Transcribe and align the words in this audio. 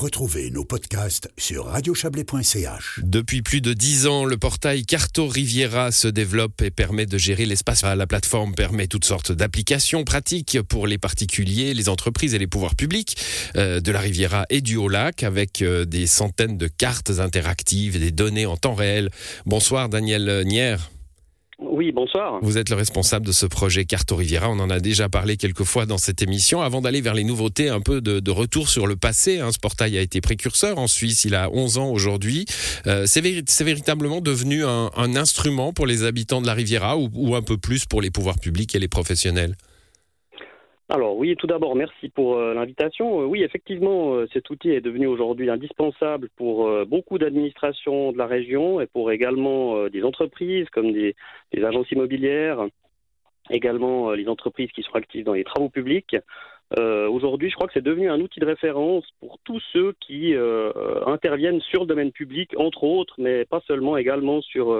Retrouvez 0.00 0.50
nos 0.50 0.64
podcasts 0.64 1.28
sur 1.36 1.66
radiochablais.ch. 1.66 3.00
Depuis 3.02 3.42
plus 3.42 3.60
de 3.60 3.74
dix 3.74 4.06
ans, 4.06 4.24
le 4.24 4.38
portail 4.38 4.86
Carto 4.86 5.28
Riviera 5.28 5.92
se 5.92 6.08
développe 6.08 6.62
et 6.62 6.70
permet 6.70 7.04
de 7.04 7.18
gérer 7.18 7.44
l'espace. 7.44 7.82
La 7.82 8.06
plateforme 8.06 8.54
permet 8.54 8.86
toutes 8.86 9.04
sortes 9.04 9.30
d'applications 9.30 10.04
pratiques 10.04 10.62
pour 10.62 10.86
les 10.86 10.96
particuliers, 10.96 11.74
les 11.74 11.90
entreprises 11.90 12.32
et 12.32 12.38
les 12.38 12.46
pouvoirs 12.46 12.76
publics 12.76 13.18
euh, 13.56 13.80
de 13.80 13.92
la 13.92 14.00
Riviera 14.00 14.46
et 14.48 14.62
du 14.62 14.78
Haut-Lac 14.78 15.22
avec 15.22 15.60
euh, 15.60 15.84
des 15.84 16.06
centaines 16.06 16.56
de 16.56 16.66
cartes 16.66 17.10
interactives 17.18 17.94
et 17.94 17.98
des 17.98 18.10
données 18.10 18.46
en 18.46 18.56
temps 18.56 18.74
réel. 18.74 19.10
Bonsoir 19.44 19.90
Daniel 19.90 20.44
Nier. 20.46 20.76
Oui, 21.60 21.92
bonsoir. 21.92 22.38
Vous 22.40 22.56
êtes 22.56 22.70
le 22.70 22.76
responsable 22.76 23.26
de 23.26 23.32
ce 23.32 23.44
projet 23.44 23.84
Carto 23.84 24.16
Riviera. 24.16 24.48
On 24.48 24.58
en 24.60 24.70
a 24.70 24.80
déjà 24.80 25.08
parlé 25.08 25.36
quelques 25.36 25.64
fois 25.64 25.84
dans 25.84 25.98
cette 25.98 26.22
émission. 26.22 26.62
Avant 26.62 26.80
d'aller 26.80 27.00
vers 27.02 27.14
les 27.14 27.24
nouveautés, 27.24 27.68
un 27.68 27.80
peu 27.80 28.00
de, 28.00 28.30
retour 28.30 28.68
sur 28.68 28.86
le 28.86 28.96
passé. 28.96 29.40
Hein. 29.40 29.52
Ce 29.52 29.58
portail 29.58 29.98
a 29.98 30.00
été 30.00 30.20
précurseur 30.20 30.78
en 30.78 30.86
Suisse. 30.86 31.24
Il 31.24 31.34
a 31.34 31.50
11 31.50 31.78
ans 31.78 31.88
aujourd'hui. 31.90 32.46
Euh, 32.86 33.04
c'est, 33.06 33.20
véritablement 33.20 34.20
devenu 34.20 34.64
un, 34.64 34.90
instrument 35.16 35.72
pour 35.72 35.86
les 35.86 36.04
habitants 36.04 36.40
de 36.40 36.46
la 36.46 36.54
Riviera 36.54 36.96
ou 36.96 37.34
un 37.34 37.42
peu 37.42 37.58
plus 37.58 37.84
pour 37.84 38.00
les 38.00 38.10
pouvoirs 38.10 38.38
publics 38.38 38.74
et 38.74 38.78
les 38.78 38.88
professionnels? 38.88 39.56
Alors 40.92 41.16
oui, 41.16 41.36
tout 41.36 41.46
d'abord, 41.46 41.76
merci 41.76 42.08
pour 42.08 42.36
euh, 42.36 42.52
l'invitation. 42.52 43.20
Euh, 43.20 43.24
oui, 43.24 43.44
effectivement, 43.44 44.14
euh, 44.14 44.26
cet 44.32 44.50
outil 44.50 44.70
est 44.70 44.80
devenu 44.80 45.06
aujourd'hui 45.06 45.48
indispensable 45.48 46.28
pour 46.34 46.68
beaucoup 46.86 47.16
d'administrations 47.16 48.10
de 48.10 48.18
la 48.18 48.26
région 48.26 48.80
et 48.80 48.88
pour 48.88 49.12
également 49.12 49.88
des 49.88 50.02
entreprises 50.02 50.68
comme 50.70 50.92
des, 50.92 51.14
agences 51.62 51.90
immobilières, 51.92 52.66
également 53.50 54.10
les 54.12 54.26
entreprises 54.26 54.72
qui 54.72 54.82
sont 54.82 54.94
actives 54.94 55.24
dans 55.24 55.34
les 55.34 55.44
travaux 55.44 55.68
publics. 55.68 56.16
aujourd'hui, 56.76 57.50
je 57.50 57.54
crois 57.54 57.68
que 57.68 57.74
c'est 57.74 57.84
devenu 57.84 58.10
un 58.10 58.20
outil 58.20 58.40
de 58.40 58.46
référence 58.46 59.04
pour 59.20 59.38
tous 59.44 59.62
ceux 59.72 59.94
qui 60.00 60.34
interviennent 61.06 61.60
sur 61.60 61.82
le 61.82 61.86
domaine 61.86 62.12
public, 62.12 62.52
entre 62.56 62.82
autres, 62.84 63.14
mais 63.18 63.44
pas 63.44 63.60
seulement, 63.66 63.96
également 63.96 64.40
sur 64.40 64.72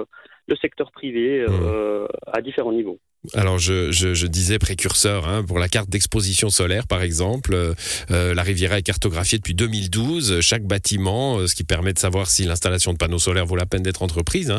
le 0.46 0.56
secteur 0.56 0.90
privé 0.90 1.46
mmh. 1.46 2.06
à 2.26 2.40
différents 2.40 2.72
niveaux. 2.72 2.98
Alors 3.34 3.58
je, 3.58 3.92
je, 3.92 4.26
disais 4.26 4.58
précurseur 4.58 5.28
hein, 5.28 5.44
pour 5.46 5.58
la 5.58 5.68
carte 5.68 5.90
d'exposition 5.90 6.48
solaire 6.48 6.86
par 6.88 7.02
exemple. 7.02 7.52
Euh, 7.52 7.74
euh, 8.10 8.32
la 8.32 8.42
Riviera 8.42 8.78
est 8.78 8.82
cartographiée 8.82 9.36
depuis 9.36 9.54
2012. 9.54 10.40
Chaque 10.40 10.64
bâtiment, 10.64 11.36
euh, 11.36 11.46
ce 11.46 11.54
qui 11.54 11.64
permet 11.64 11.92
de 11.92 11.98
savoir 11.98 12.28
si 12.28 12.44
l'installation 12.44 12.94
de 12.94 12.96
panneaux 12.96 13.18
solaires 13.18 13.44
vaut 13.44 13.56
la 13.56 13.66
peine 13.66 13.82
d'être 13.82 14.02
entreprise. 14.02 14.50
Hein. 14.50 14.58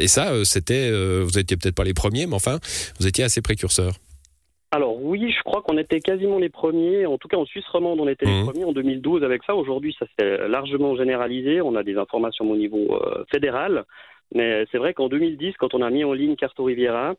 et 0.00 0.08
ça, 0.08 0.44
c'était, 0.44 0.90
vous 1.22 1.38
étiez 1.38 1.56
peut-être 1.56 1.76
pas 1.76 1.84
les 1.84 1.94
premiers, 1.94 2.26
mais 2.26 2.34
enfin, 2.34 2.58
vous 2.98 3.06
étiez 3.06 3.22
assez 3.22 3.42
précurseur. 3.42 3.92
Alors 4.72 5.00
oui, 5.00 5.30
je 5.30 5.42
crois 5.44 5.62
qu'on 5.62 5.78
était 5.78 6.00
quasiment 6.00 6.38
les 6.38 6.48
premiers. 6.48 7.06
En 7.06 7.18
tout 7.18 7.28
cas, 7.28 7.36
en 7.36 7.44
Suisse 7.44 7.66
romande, 7.70 8.00
on 8.00 8.08
était 8.08 8.26
les 8.26 8.42
mmh. 8.42 8.44
premiers 8.44 8.64
en 8.64 8.72
2012 8.72 9.22
avec 9.22 9.42
ça. 9.44 9.54
Aujourd'hui, 9.54 9.94
ça 9.98 10.06
s'est 10.18 10.48
largement 10.48 10.96
généralisé. 10.96 11.60
On 11.60 11.76
a 11.76 11.82
des 11.82 11.96
informations 11.96 12.50
au 12.50 12.56
niveau 12.56 13.00
fédéral. 13.30 13.84
Mais 14.34 14.64
c'est 14.72 14.78
vrai 14.78 14.94
qu'en 14.94 15.08
2010, 15.08 15.54
quand 15.58 15.74
on 15.74 15.82
a 15.82 15.90
mis 15.90 16.04
en 16.04 16.14
ligne 16.14 16.36
Carto 16.36 16.64
Riviera, 16.64 17.14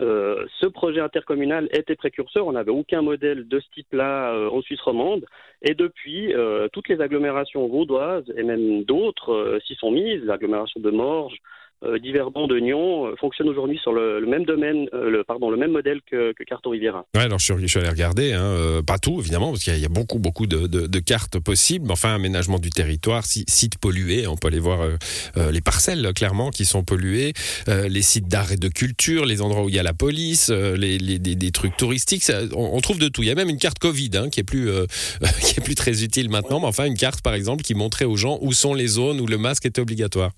euh, 0.00 0.46
ce 0.60 0.66
projet 0.66 1.00
intercommunal 1.00 1.68
était 1.72 1.96
précurseur. 1.96 2.46
On 2.46 2.52
n'avait 2.52 2.70
aucun 2.70 3.02
modèle 3.02 3.46
de 3.46 3.60
ce 3.60 3.70
type-là 3.74 4.32
euh, 4.32 4.48
en 4.50 4.62
Suisse 4.62 4.80
romande. 4.80 5.26
Et 5.62 5.74
depuis, 5.74 6.34
euh, 6.34 6.68
toutes 6.72 6.88
les 6.88 7.00
agglomérations 7.00 7.66
vaudoises 7.68 8.30
et 8.36 8.42
même 8.42 8.84
d'autres 8.84 9.58
s'y 9.66 9.74
sont 9.74 9.90
mises. 9.90 10.24
L'agglomération 10.24 10.80
de 10.80 10.90
Morges, 10.90 11.36
euh, 11.36 11.40
divers 11.98 12.30
bancs 12.30 12.48
de 12.48 12.58
Nyon 12.58 13.06
euh, 13.06 13.16
fonctionnent 13.16 13.48
aujourd'hui 13.48 13.78
sur 13.82 13.92
le, 13.92 14.24
même 14.26 14.44
domaine, 14.44 14.88
euh, 14.94 15.10
le, 15.10 15.24
pardon, 15.24 15.50
le 15.50 15.56
même 15.56 15.72
modèle 15.72 16.00
que, 16.10 16.32
que 16.32 16.44
Carto 16.44 16.70
Riviera. 16.70 17.06
Ouais, 17.14 17.22
alors 17.22 17.38
je, 17.38 17.66
suis 17.66 17.78
allé 17.78 17.88
regarder, 17.88 18.32
hein, 18.32 18.82
pas 18.86 18.98
tout 18.98 19.20
évidemment, 19.20 19.50
parce 19.50 19.64
qu'il 19.64 19.78
y, 19.78 19.84
a 19.84 19.88
beaucoup, 19.88 20.18
beaucoup 20.18 20.46
de, 20.46 20.98
cartes 21.00 21.38
possibles. 21.38 21.90
Enfin, 21.90 22.14
aménagement 22.14 22.58
du 22.58 22.70
territoire, 22.70 23.24
sites 23.24 23.78
pollués, 23.78 24.26
on 24.26 24.36
peut 24.36 24.48
aller 24.48 24.58
voir 24.58 24.80
les 25.36 25.60
parcelles 25.60 26.12
clairement 26.14 26.50
qui 26.50 26.64
sont 26.64 26.84
polluées, 26.84 27.32
les 27.66 28.02
sites 28.02 28.28
d'art 28.28 28.52
et 28.52 28.56
de 28.56 28.68
culture, 28.68 29.26
les 29.26 29.42
endroits 29.42 29.64
où 29.64 29.68
il 29.68 29.74
y 29.74 29.78
a 29.78 29.82
la 29.82 29.94
police, 29.94 30.50
les, 30.50 30.98
des, 31.18 31.50
trucs 31.50 31.76
touristiques. 31.76 32.22
on, 32.54 32.80
trouve 32.80 32.98
de 32.98 33.08
tout. 33.08 33.22
Il 33.22 33.28
y 33.28 33.32
a 33.32 33.34
même 33.34 33.48
une 33.48 33.58
carte 33.58 33.78
Covid 33.78 34.10
hein, 34.14 34.28
qui 34.30 34.40
est 34.40 34.44
plus, 34.44 34.70
qui 35.40 35.58
est 35.58 35.64
plus 35.64 35.74
très 35.74 36.04
utile 36.04 36.30
maintenant, 36.30 36.60
mais 36.60 36.66
enfin 36.66 36.84
une 36.84 36.96
carte 36.96 37.22
par 37.22 37.34
exemple 37.34 37.62
qui 37.62 37.74
montrait 37.74 38.04
aux 38.04 38.16
gens 38.16 38.38
où 38.40 38.52
sont 38.52 38.74
les 38.74 38.86
zones 38.86 39.20
où 39.20 39.26
le 39.26 39.38
masque 39.38 39.66
était 39.66 39.80
obligatoire. 39.80 40.32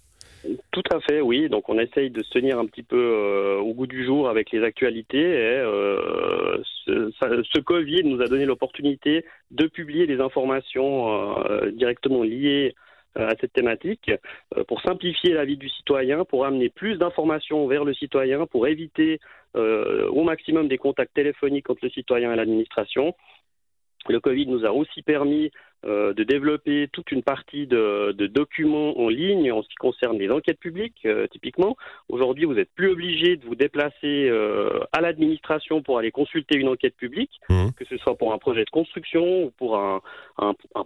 Tout 0.75 0.83
à 0.91 0.99
fait, 0.99 1.21
oui. 1.21 1.49
Donc 1.49 1.69
on 1.69 1.79
essaye 1.79 2.11
de 2.11 2.21
se 2.25 2.31
tenir 2.31 2.59
un 2.59 2.67
petit 2.67 2.83
peu 2.83 2.99
euh, 2.99 3.61
au 3.61 3.75
goût 3.75 3.87
du 3.87 4.05
jour 4.05 4.29
avec 4.29 4.51
les 4.51 4.65
actualités. 4.65 5.21
Et, 5.21 5.59
euh, 5.61 6.61
ce, 6.85 7.61
Covid 7.61 8.03
nous 8.03 8.21
a 8.21 8.27
donné 8.27 8.45
l'opportunité 8.45 9.25
de 9.53 9.69
publier 9.69 10.09
des 10.09 10.21
informations 10.21 11.45
euh, 11.47 11.71
directement 11.71 12.25
liées 12.25 12.75
à 13.15 13.37
cette 13.41 13.53
thématique 13.53 14.11
pour 14.67 14.81
simplifier 14.83 15.33
la 15.33 15.45
vie 15.45 15.57
du 15.57 15.69
citoyen, 15.69 16.25
pour 16.25 16.45
amener 16.45 16.71
plus 16.71 16.99
d'informations 16.99 17.69
vers 17.69 17.85
le 17.85 17.95
citoyen, 17.95 18.45
pour 18.47 18.67
éviter 18.67 19.21
au 19.55 20.25
maximum 20.25 20.67
des 20.67 20.79
contacts 20.79 21.15
téléphoniques 21.15 21.71
entre 21.71 21.85
le 21.85 21.91
citoyen 21.91 22.33
et 22.33 22.37
l'administration. 22.37 23.15
Le 24.09 24.21
Covid 24.21 24.47
nous 24.47 24.65
a 24.67 24.73
aussi 24.73 25.03
permis 25.03 25.51
euh, 25.87 26.15
de 26.15 26.25
développer 26.25 26.89
toute 26.93 27.11
une 27.13 27.23
partie 27.23 27.67
de, 27.67 28.13
documents 28.27 28.99
en 28.99 29.09
ligne 29.09 29.53
en 29.53 29.63
ce 29.63 29.69
qui 29.69 29.75
concerne 29.75 30.19
les 30.19 30.31
enquêtes 30.31 30.59
publiques, 30.59 31.05
euh, 31.05 31.27
typiquement. 31.27 31.77
Aujourd'hui, 32.09 32.47
vous 32.47 32.55
n'êtes 32.55 32.73
plus 32.75 32.91
obligé 32.91 33.37
de 33.37 33.45
vous 33.45 33.55
déplacer 33.55 34.29
euh, 34.29 34.81
à 34.93 35.03
l'administration 35.03 35.83
pour 35.83 35.99
aller 35.99 36.11
consulter 36.11 36.59
une 36.59 36.69
enquête 36.69 36.97
publique, 36.97 37.33
mmh. 37.51 37.71
que 37.77 37.85
ce 37.85 37.97
soit 37.99 38.17
pour 38.17 38.33
un 38.33 38.39
projet 38.39 38.65
de 38.65 38.71
construction 38.71 39.45
ou 39.45 39.51
pour 39.51 39.77
un, 39.77 40.01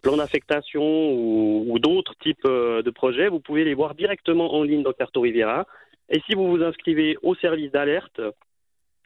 plan 0.03 0.17
d'affectation 0.17 1.12
ou, 1.12 1.79
d'autres 1.79 2.17
types 2.19 2.47
de 2.47 2.91
projets. 2.91 3.29
Vous 3.29 3.41
pouvez 3.41 3.65
les 3.65 3.75
voir 3.75 3.95
directement 3.95 4.55
en 4.55 4.62
ligne 4.62 4.83
dans 4.83 4.93
Carto 4.93 5.21
Riviera. 5.21 5.67
Et 6.09 6.21
si 6.27 6.35
vous 6.35 6.49
vous 6.49 6.62
inscrivez 6.62 7.17
au 7.23 7.35
service 7.37 7.71
d'alerte, 7.71 8.21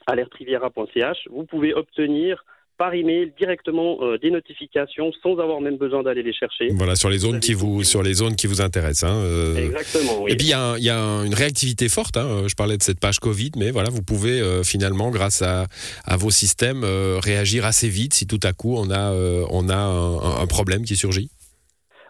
alertriviera.ch, 0.06 1.28
vous 1.30 1.44
pouvez 1.44 1.74
obtenir 1.74 2.44
par 2.78 2.94
email 2.94 3.32
directement 3.38 3.98
euh, 4.02 4.18
des 4.18 4.30
notifications 4.30 5.12
sans 5.22 5.38
avoir 5.38 5.60
même 5.60 5.76
besoin 5.76 6.02
d'aller 6.02 6.22
les 6.22 6.32
chercher. 6.32 6.68
Voilà 6.72 6.96
sur 6.96 7.10
les 7.10 7.18
zones 7.18 7.40
qui 7.40 7.54
vous 7.54 7.84
sur 7.84 8.02
les 8.02 8.14
zones 8.14 8.36
qui 8.36 8.46
vous 8.46 8.60
intéressent. 8.60 9.10
Hein, 9.10 9.22
euh. 9.24 9.56
Exactement. 9.56 10.26
Et 10.26 10.36
puis 10.36 10.48
il 10.48 10.84
y 10.84 10.90
a, 10.90 10.98
une 11.24 11.34
réactivité 11.34 11.88
forte. 11.88 12.16
Hein, 12.16 12.44
je 12.48 12.54
parlais 12.54 12.76
de 12.76 12.82
cette 12.82 13.00
page 13.00 13.18
Covid, 13.20 13.52
mais 13.56 13.70
voilà, 13.70 13.90
vous 13.90 14.02
pouvez 14.02 14.40
euh, 14.40 14.62
finalement 14.62 15.10
grâce 15.10 15.42
à, 15.42 15.66
à 16.04 16.16
vos 16.16 16.30
systèmes 16.30 16.84
réagir 16.84 17.64
assez 17.64 17.88
vite 17.88 18.14
si 18.14 18.26
tout 18.26 18.40
à 18.42 18.52
coup 18.52 18.74
on 18.76 18.90
a 18.90 19.12
on 19.50 19.68
a 19.68 19.76
un, 19.76 20.46
problème 20.46 20.84
qui 20.84 20.96
surgit. 20.96 21.30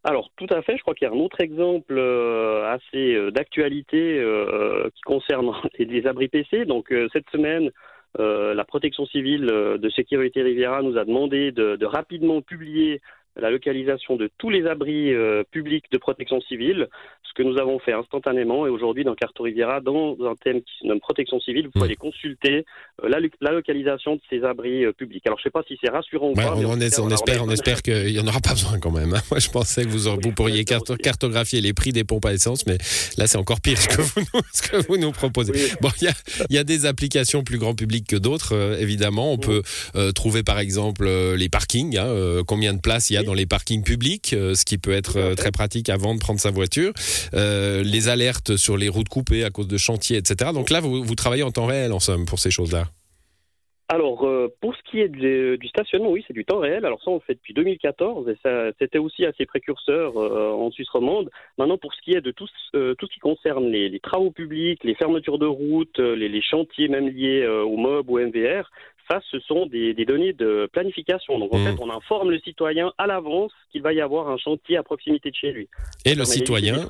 Alors 0.04 0.30
tout 0.36 0.46
à 0.50 0.62
fait, 0.62 0.76
je 0.76 0.82
crois 0.82 0.94
qu'il 0.94 1.06
y 1.06 1.10
a 1.10 1.14
un 1.14 1.18
autre 1.18 1.40
exemple 1.40 1.98
assez 2.68 3.16
d'actualité 3.32 4.24
qui 4.94 5.02
concerne 5.02 5.52
les, 5.78 6.06
abris 6.06 6.28
PC. 6.28 6.64
Donc 6.64 6.92
cette 7.12 7.28
semaine, 7.30 7.70
euh, 8.18 8.54
la 8.54 8.64
protection 8.64 9.06
civile 9.06 9.48
euh, 9.50 9.78
de 9.78 9.88
Sécurité 9.90 10.42
Riviera 10.42 10.82
nous 10.82 10.98
a 10.98 11.04
demandé 11.04 11.50
de, 11.50 11.76
de 11.76 11.86
rapidement 11.86 12.42
publier 12.42 13.00
la 13.36 13.50
localisation 13.50 14.16
de 14.16 14.30
tous 14.36 14.50
les 14.50 14.66
abris 14.66 15.14
euh, 15.14 15.42
publics 15.50 15.90
de 15.90 15.98
protection 15.98 16.40
civile, 16.42 16.88
ce 17.32 17.42
que 17.42 17.46
nous 17.46 17.58
avons 17.58 17.78
fait 17.78 17.92
instantanément. 17.92 18.66
Et 18.66 18.70
aujourd'hui, 18.70 19.04
dans 19.04 19.14
Carto 19.14 19.42
Riviera, 19.44 19.80
dans 19.80 20.16
un 20.20 20.34
thème 20.36 20.60
qui 20.60 20.72
se 20.80 20.86
nomme 20.86 21.00
protection 21.00 21.40
civile, 21.40 21.66
vous 21.66 21.70
pouvez 21.72 21.86
aller 21.86 21.96
consulter 21.96 22.64
euh, 23.02 23.08
la, 23.40 23.52
localisation 23.52 24.16
de 24.16 24.20
ces 24.28 24.44
abris 24.44 24.84
euh, 24.84 24.92
publics. 24.92 25.26
Alors, 25.26 25.38
je 25.38 25.42
ne 25.42 25.44
sais 25.44 25.50
pas 25.50 25.62
si 25.66 25.78
c'est 25.82 25.90
rassurant 25.90 26.30
ou 26.30 26.34
pas. 26.34 26.54
On, 26.54 26.64
on, 26.64 26.80
espère, 26.80 27.44
on 27.44 27.50
espère 27.50 27.82
qu'il 27.82 28.12
n'y 28.12 28.20
en 28.20 28.26
aura 28.26 28.40
pas 28.40 28.52
besoin 28.52 28.78
quand 28.78 28.90
même. 28.90 29.14
Hein. 29.14 29.22
Moi, 29.30 29.40
je 29.40 29.50
pensais 29.50 29.84
que 29.84 29.88
vous, 29.88 30.10
vous 30.22 30.32
pourriez 30.32 30.64
cartographier 30.64 31.60
les 31.60 31.72
prix 31.72 31.92
des 31.92 32.04
pompes 32.04 32.26
à 32.26 32.32
essence, 32.32 32.66
mais 32.66 32.78
là, 33.16 33.26
c'est 33.26 33.38
encore 33.38 33.60
pire 33.60 33.78
ce 33.78 33.88
que 33.88 34.02
vous 34.02 34.20
nous, 34.20 34.40
ce 34.52 34.62
que 34.62 34.76
vous 34.86 34.96
nous 34.96 35.12
proposez. 35.12 35.52
Bon, 35.80 35.90
il 36.00 36.10
y 36.50 36.58
a, 36.58 36.64
des 36.64 36.86
applications 36.86 37.42
plus 37.42 37.58
grand 37.58 37.74
public 37.74 38.06
que 38.06 38.16
d'autres, 38.16 38.76
évidemment. 38.78 39.32
On 39.32 39.38
peut 39.38 39.62
trouver, 40.14 40.42
par 40.42 40.58
exemple, 40.58 41.08
les 41.36 41.48
parkings, 41.48 41.96
hein, 41.96 42.42
combien 42.46 42.74
de 42.74 42.80
places 42.80 43.10
il 43.10 43.14
y 43.14 43.16
a 43.16 43.22
dans 43.22 43.34
les 43.34 43.46
parkings 43.46 43.82
publics, 43.82 44.32
euh, 44.32 44.54
ce 44.54 44.64
qui 44.64 44.78
peut 44.78 44.92
être 44.92 45.18
euh, 45.18 45.34
très 45.34 45.50
pratique 45.50 45.88
avant 45.88 46.14
de 46.14 46.20
prendre 46.20 46.40
sa 46.40 46.50
voiture. 46.50 46.92
Euh, 47.34 47.82
les 47.82 48.08
alertes 48.08 48.56
sur 48.56 48.76
les 48.76 48.88
routes 48.88 49.08
coupées 49.08 49.44
à 49.44 49.50
cause 49.50 49.68
de 49.68 49.76
chantiers, 49.76 50.16
etc. 50.16 50.50
Donc 50.54 50.70
là, 50.70 50.80
vous, 50.80 51.14
travaillez 51.14 51.42
en 51.42 51.50
temps 51.50 51.66
réel, 51.66 51.92
en 51.92 52.00
somme, 52.00 52.24
pour 52.26 52.38
ces 52.38 52.50
choses-là. 52.50 52.84
Alors, 53.88 54.26
pour 54.62 54.74
ce 54.74 54.90
qui 54.90 55.00
est 55.00 55.08
du, 55.08 55.68
stationnement, 55.68 56.10
oui, 56.10 56.24
c'est 56.26 56.32
du 56.32 56.46
temps 56.46 56.60
réel. 56.60 56.86
Alors 56.86 57.02
ça, 57.02 57.10
on 57.10 57.16
le 57.16 57.20
fait 57.20 57.34
depuis 57.34 57.52
2014 57.52 58.26
et 58.30 58.38
c'était 58.78 58.98
aussi 58.98 59.26
assez 59.26 59.44
précurseur 59.44 60.16
en 60.16 60.70
Suisse 60.70 60.88
romande. 60.88 61.28
Maintenant, 61.58 61.76
pour 61.76 61.92
ce 61.92 62.00
qui 62.00 62.14
est 62.14 62.22
de 62.22 62.30
tout, 62.30 62.46
tout 62.72 63.06
ce 63.06 63.12
qui 63.12 63.20
concerne 63.20 63.68
les, 63.68 64.00
travaux 64.00 64.30
publics, 64.30 64.82
les 64.82 64.94
fermetures 64.94 65.38
de 65.38 65.46
routes, 65.46 65.98
les, 65.98 66.30
les 66.30 66.42
chantiers 66.42 66.88
même 66.88 67.08
liés 67.08 67.46
au 67.46 67.76
MOB 67.76 68.08
ou 68.08 68.18
MVR, 68.18 68.70
ça, 69.12 69.20
ce 69.30 69.40
sont 69.40 69.66
des, 69.66 69.94
données 70.04 70.32
de 70.32 70.68
planification. 70.72 71.38
Donc 71.38 71.52
en 71.54 71.58
mmh. 71.58 71.64
fait, 71.64 71.74
on 71.80 71.90
informe 71.90 72.30
le 72.30 72.38
citoyen 72.40 72.92
à 72.98 73.06
l'avance 73.06 73.52
qu'il 73.70 73.82
va 73.82 73.92
y 73.92 74.00
avoir 74.00 74.28
un 74.28 74.36
chantier 74.38 74.76
à 74.76 74.82
proximité 74.82 75.30
de 75.30 75.34
chez 75.34 75.52
lui. 75.52 75.68
Et 76.04 76.14
le 76.14 76.24
citoyen, 76.24 76.86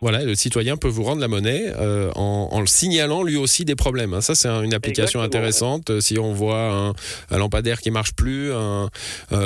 voilà, 0.00 0.24
le 0.24 0.34
citoyen 0.34 0.76
peut 0.76 0.88
vous 0.88 1.02
rendre 1.02 1.20
la 1.20 1.28
monnaie 1.28 1.72
euh, 1.78 2.10
en, 2.14 2.60
le 2.60 2.66
signalant 2.66 3.22
lui 3.22 3.36
aussi 3.36 3.64
des 3.64 3.76
problèmes. 3.76 4.14
Hein. 4.14 4.20
Ça, 4.20 4.34
c'est 4.34 4.48
une 4.48 4.74
application 4.74 5.20
intéressante. 5.20 6.00
Si 6.00 6.18
on 6.18 6.32
voit 6.32 6.94
un, 7.30 7.38
lampadaire 7.38 7.80
qui 7.80 7.90
marche 7.90 8.14
plus, 8.14 8.52
un, 8.52 8.88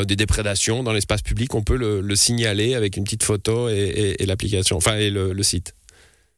des 0.05 0.17
déprédations 0.17 0.82
dans 0.82 0.93
l'espace 0.93 1.23
public, 1.23 1.55
on 1.55 1.62
peut 1.62 1.76
le, 1.76 2.14
signaler 2.14 2.75
avec 2.75 2.97
une 2.97 3.05
petite 3.05 3.23
photo 3.23 3.69
et, 3.69 4.17
l'application, 4.26 4.76
enfin 4.76 4.97
et 4.97 5.11
le 5.11 5.43
site. 5.43 5.75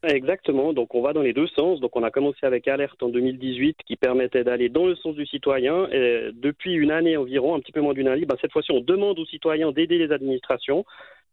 Exactement, 0.05 0.73
donc 0.73 0.97
on 0.97 1.01
va 1.01 1.13
dans 1.13 1.23
les 1.23 1.33
deux 1.33 1.47
sens. 1.47 1.79
Donc 1.79 1.95
on 1.95 2.03
a 2.03 2.11
commencé 2.11 2.45
avec 2.45 2.67
Alerte 2.67 3.01
en 3.05 3.09
2018 3.09 3.79
qui 3.87 3.95
permettait 3.95 4.43
d'aller 4.43 4.69
dans 4.69 4.85
le 4.85 4.97
sens 4.97 5.15
du 5.15 5.25
citoyen. 5.27 5.89
Et 5.93 6.31
depuis 6.33 6.75
une 6.75 6.91
année 6.91 7.17
environ, 7.17 7.55
un 7.55 7.61
petit 7.61 7.71
peu 7.71 7.81
moins 7.81 7.95
d'une 7.95 8.09
année, 8.09 8.25
ben 8.25 8.37
cette 8.41 8.51
fois-ci 8.53 8.73
on 8.73 8.81
demande 8.81 9.21
aux 9.21 9.27
citoyens 9.27 9.71
d'aider 9.71 9.99
les 9.99 10.11
administrations. 10.11 10.85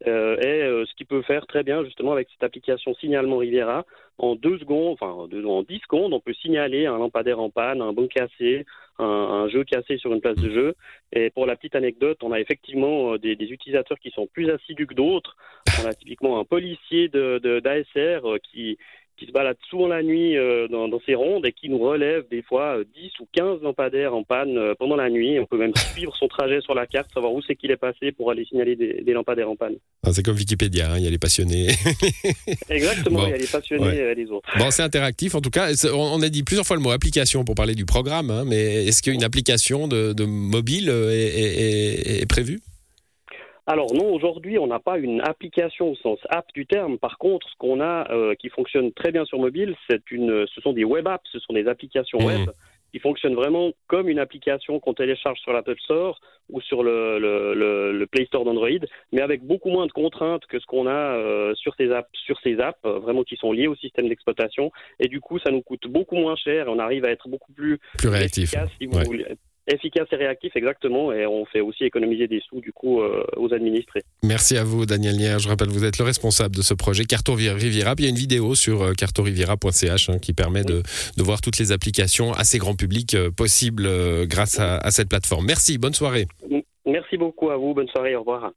Euh, 0.06 0.36
et 0.40 0.62
euh, 0.62 0.84
ce 0.86 0.94
qu'il 0.94 1.06
peut 1.06 1.22
faire 1.22 1.46
très 1.46 1.62
bien 1.62 1.84
justement 1.84 2.12
avec 2.12 2.28
cette 2.30 2.42
application 2.42 2.94
signalement 2.94 3.36
Riviera, 3.36 3.84
en 4.16 4.34
deux 4.34 4.58
secondes, 4.58 4.92
enfin 4.92 5.10
en 5.10 5.62
dix 5.62 5.80
secondes, 5.80 6.12
on 6.12 6.20
peut 6.20 6.34
signaler 6.34 6.86
un 6.86 6.98
lampadaire 6.98 7.40
en 7.40 7.50
panne, 7.50 7.82
un 7.82 7.92
bon 7.92 8.06
cassé, 8.06 8.66
un, 8.98 9.48
jeu 9.48 9.64
cassé 9.64 9.96
sur 9.96 10.12
une 10.12 10.20
place 10.20 10.36
de 10.36 10.50
jeu. 10.50 10.74
Et 11.12 11.30
pour 11.30 11.46
la 11.46 11.56
petite 11.56 11.74
anecdote, 11.74 12.18
on 12.22 12.32
a 12.32 12.40
effectivement 12.40 13.14
euh, 13.14 13.18
des, 13.18 13.32
utilisateurs 13.32 13.98
qui 13.98 14.10
sont 14.10 14.26
plus 14.26 14.50
assidus 14.50 14.86
que 14.86 14.94
d'autres. 14.94 15.36
On 15.82 15.86
a 15.86 15.94
typiquement 15.94 16.38
un 16.38 16.44
policier 16.44 17.08
de 17.08 17.60
d'ASR 17.60 18.20
qui 18.42 18.78
qui 19.20 19.26
se 19.26 19.32
balade 19.32 19.58
souvent 19.68 19.86
la 19.86 20.02
nuit 20.02 20.36
euh, 20.36 20.66
dans, 20.68 20.88
dans, 20.88 21.00
ces 21.04 21.14
rondes 21.14 21.44
et 21.44 21.52
qui 21.52 21.68
nous 21.68 21.78
relève 21.78 22.24
des 22.30 22.40
fois 22.42 22.78
10 22.78 22.84
euh, 22.84 23.22
ou 23.22 23.28
15 23.32 23.62
lampadaires 23.62 24.14
en 24.14 24.24
panne 24.24 24.56
euh, 24.56 24.74
pendant 24.78 24.96
la 24.96 25.10
nuit. 25.10 25.38
On 25.38 25.44
peut 25.44 25.58
même 25.58 25.74
suivre 25.94 26.16
son 26.16 26.26
trajet 26.26 26.62
sur 26.62 26.74
la 26.74 26.86
carte, 26.86 27.12
savoir 27.12 27.32
où 27.34 27.42
c'est 27.46 27.54
qu'il 27.54 27.70
est 27.70 27.76
passé 27.76 28.12
pour 28.12 28.30
aller 28.30 28.46
signaler 28.46 28.76
des, 28.76 29.02
des 29.02 29.12
lampadaires 29.12 29.50
en 29.50 29.56
panne. 29.56 29.74
Ah, 30.02 30.12
c'est 30.12 30.22
comme 30.22 30.36
Wikipédia, 30.36 30.92
hein, 30.92 30.98
il 30.98 31.04
y 31.04 31.06
a 31.06 31.10
les 31.10 31.18
passionnés. 31.18 31.68
Exactement, 32.70 33.26
il 33.26 33.30
y 33.30 33.34
a 33.34 33.36
les 33.36 33.46
passionnés 33.46 33.98
et 33.98 34.14
les 34.14 34.30
autres. 34.30 34.48
Bon, 34.58 34.70
c'est 34.70 34.82
interactif 34.82 35.34
en 35.34 35.42
tout 35.42 35.50
cas. 35.50 35.68
On 35.92 36.22
a 36.22 36.28
dit 36.30 36.42
plusieurs 36.42 36.66
fois 36.66 36.76
le 36.76 36.82
mot 36.82 36.90
application 36.90 37.44
pour 37.44 37.54
parler 37.54 37.74
du 37.74 37.84
programme, 37.84 38.30
hein, 38.30 38.44
mais 38.46 38.86
est-ce 38.86 39.02
qu'une 39.02 39.22
application 39.22 39.86
de, 39.86 40.14
de 40.14 40.24
mobile 40.24 40.88
est, 40.88 42.22
est 42.22 42.26
prévue? 42.26 42.60
Alors 43.66 43.94
non, 43.94 44.12
aujourd'hui, 44.12 44.58
on 44.58 44.66
n'a 44.66 44.78
pas 44.78 44.98
une 44.98 45.20
application 45.20 45.90
au 45.90 45.96
sens 45.96 46.18
app 46.28 46.46
du 46.54 46.66
terme. 46.66 46.98
Par 46.98 47.18
contre, 47.18 47.48
ce 47.48 47.56
qu'on 47.58 47.80
a 47.80 48.10
euh, 48.10 48.34
qui 48.34 48.48
fonctionne 48.48 48.92
très 48.92 49.12
bien 49.12 49.24
sur 49.24 49.38
mobile, 49.38 49.76
c'est 49.88 50.10
une, 50.10 50.46
ce 50.46 50.60
sont 50.60 50.72
des 50.72 50.84
web 50.84 51.06
apps, 51.06 51.28
ce 51.30 51.38
sont 51.38 51.52
des 51.52 51.68
applications 51.68 52.18
mmh. 52.20 52.24
web 52.24 52.50
qui 52.92 52.98
fonctionnent 52.98 53.34
vraiment 53.34 53.70
comme 53.86 54.08
une 54.08 54.18
application 54.18 54.80
qu'on 54.80 54.94
télécharge 54.94 55.38
sur 55.40 55.52
l'Apple 55.52 55.78
Store 55.84 56.20
ou 56.48 56.60
sur 56.60 56.82
le, 56.82 57.18
le, 57.18 58.06
Play 58.06 58.26
Store 58.26 58.44
d'Android, 58.44 58.68
mais 59.12 59.20
avec 59.20 59.44
beaucoup 59.44 59.70
moins 59.70 59.86
de 59.86 59.92
contraintes 59.92 60.44
que 60.46 60.58
ce 60.58 60.66
qu'on 60.66 60.88
a 60.88 61.16
euh, 61.16 61.54
sur 61.54 61.74
ces 61.76 61.92
apps, 61.92 62.08
sur 62.24 62.40
ces 62.40 62.58
apps 62.58 62.78
euh, 62.84 62.98
vraiment 62.98 63.22
qui 63.22 63.36
sont 63.36 63.52
liées 63.52 63.68
au 63.68 63.76
système 63.76 64.08
d'exploitation. 64.08 64.72
Et 64.98 65.06
du 65.06 65.20
coup, 65.20 65.38
ça 65.38 65.52
nous 65.52 65.62
coûte 65.62 65.86
beaucoup 65.86 66.16
moins 66.16 66.34
cher 66.34 66.66
et 66.66 66.70
on 66.70 66.80
arrive 66.80 67.04
à 67.04 67.10
être 67.10 67.28
beaucoup 67.28 67.52
plus, 67.52 67.78
plus 67.98 68.08
réactif. 68.08 68.52
Efficace, 68.52 68.70
si 68.80 68.86
vous 68.86 68.98
voulez 68.98 69.26
Efficace 69.70 70.08
et 70.10 70.16
réactif, 70.16 70.56
exactement. 70.56 71.12
Et 71.12 71.26
on 71.26 71.44
fait 71.44 71.60
aussi 71.60 71.84
économiser 71.84 72.26
des 72.26 72.40
sous, 72.40 72.60
du 72.60 72.72
coup, 72.72 73.00
euh, 73.00 73.24
aux 73.36 73.54
administrés. 73.54 74.02
Merci 74.24 74.56
à 74.56 74.64
vous, 74.64 74.84
Daniel 74.84 75.16
Nier. 75.16 75.36
Je 75.38 75.48
rappelle, 75.48 75.68
vous 75.68 75.84
êtes 75.84 75.98
le 75.98 76.04
responsable 76.04 76.56
de 76.56 76.62
ce 76.62 76.74
projet 76.74 77.04
Carto 77.04 77.34
Riviera. 77.34 77.94
il 77.98 78.04
y 78.04 78.06
a 78.06 78.10
une 78.10 78.16
vidéo 78.16 78.56
sur 78.56 78.82
euh, 78.82 78.92
cartoriviera.ch 78.94 80.10
hein, 80.10 80.18
qui 80.18 80.32
permet 80.32 80.64
de, 80.64 80.82
de, 81.16 81.22
voir 81.22 81.40
toutes 81.40 81.58
les 81.58 81.70
applications 81.70 82.32
assez 82.32 82.58
grand 82.58 82.74
public 82.74 83.14
euh, 83.14 83.30
possibles 83.30 83.88
grâce 84.26 84.58
à, 84.58 84.78
à 84.78 84.90
cette 84.90 85.08
plateforme. 85.08 85.46
Merci, 85.46 85.78
bonne 85.78 85.94
soirée. 85.94 86.26
Merci 86.84 87.16
beaucoup 87.16 87.50
à 87.50 87.56
vous. 87.56 87.72
Bonne 87.72 87.88
soirée. 87.88 88.16
Au 88.16 88.20
revoir. 88.20 88.50